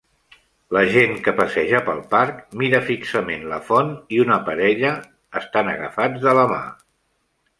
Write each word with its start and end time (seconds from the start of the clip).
La 0.75 0.81
gent 0.93 1.11
que 1.25 1.33
passeja 1.39 1.81
pel 1.89 1.99
parc 2.13 2.39
mira 2.61 2.79
fixament 2.87 3.45
la 3.51 3.61
font 3.69 3.93
i 4.17 4.23
un 4.25 4.33
parella 4.49 4.93
estan 5.43 5.69
agafats 5.75 6.25
de 6.27 6.37
la 6.41 6.47
mà. 6.55 6.63